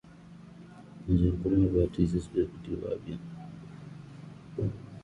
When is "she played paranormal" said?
1.05-1.95